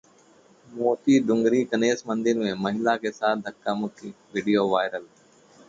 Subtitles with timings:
[0.67, 5.05] मोती डूंगरी गणेश मंदिर में महिला के साथ धक्का-मुक्की, वीडियो वायरल